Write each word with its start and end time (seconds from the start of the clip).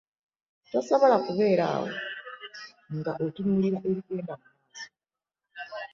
Tosobola 0.71 1.15
kubeera 1.25 1.63
awo 1.75 1.89
nga 2.97 3.11
otunulira 3.25 3.77
ebigenda 3.89 4.33
mumaaso. 4.39 4.81